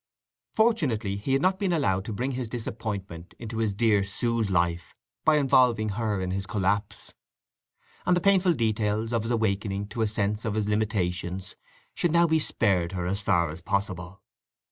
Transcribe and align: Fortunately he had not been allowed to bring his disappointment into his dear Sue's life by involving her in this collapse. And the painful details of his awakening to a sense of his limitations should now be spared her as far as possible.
Fortunately 0.55 1.15
he 1.15 1.33
had 1.33 1.43
not 1.43 1.59
been 1.59 1.71
allowed 1.71 2.05
to 2.05 2.11
bring 2.11 2.31
his 2.31 2.49
disappointment 2.49 3.35
into 3.37 3.57
his 3.59 3.75
dear 3.75 4.01
Sue's 4.03 4.49
life 4.49 4.95
by 5.23 5.35
involving 5.35 5.89
her 5.89 6.19
in 6.19 6.31
this 6.31 6.47
collapse. 6.47 7.13
And 8.07 8.17
the 8.17 8.21
painful 8.21 8.53
details 8.53 9.13
of 9.13 9.21
his 9.21 9.29
awakening 9.31 9.89
to 9.89 10.01
a 10.01 10.07
sense 10.07 10.43
of 10.43 10.55
his 10.55 10.67
limitations 10.67 11.55
should 11.93 12.11
now 12.11 12.25
be 12.25 12.39
spared 12.39 12.93
her 12.93 13.05
as 13.05 13.21
far 13.21 13.49
as 13.49 13.61
possible. 13.61 14.23